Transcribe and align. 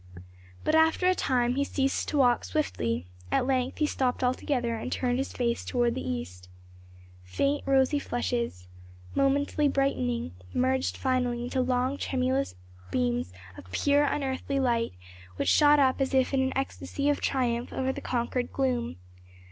But 0.63 0.73
after 0.73 1.05
a 1.05 1.13
time 1.13 1.53
he 1.53 1.63
ceased 1.63 2.07
to 2.07 2.17
walk 2.17 2.43
swiftly; 2.43 3.05
at 3.31 3.45
length 3.45 3.77
he 3.77 3.85
stopped 3.85 4.23
altogether 4.23 4.73
and 4.73 4.91
turned 4.91 5.19
his 5.19 5.31
face 5.31 5.63
toward 5.63 5.93
the 5.93 6.01
East. 6.01 6.49
Faint 7.23 7.61
rosy 7.67 7.99
flushes 7.99 8.67
momently 9.13 9.67
brightening 9.67 10.33
merged 10.55 10.97
finally 10.97 11.43
into 11.43 11.61
long 11.61 11.99
tremulous 11.99 12.55
beams 12.89 13.31
of 13.55 13.71
pure 13.71 14.03
unearthly 14.05 14.59
light, 14.59 14.93
which 15.35 15.49
shot 15.49 15.77
up 15.77 16.01
as 16.01 16.15
if 16.15 16.33
in 16.33 16.41
an 16.41 16.57
ecstasy 16.57 17.07
of 17.07 17.21
triumph 17.21 17.71
over 17.71 17.91
the 17.93 18.01
conquered 18.01 18.51
gloom. 18.51 18.95